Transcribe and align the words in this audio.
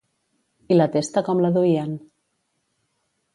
I 0.75 0.77
la 0.77 0.87
testa 0.95 1.23
com 1.27 1.43
la 1.43 1.51
duien? 1.59 1.93